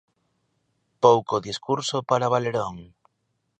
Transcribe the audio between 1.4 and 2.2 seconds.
discurso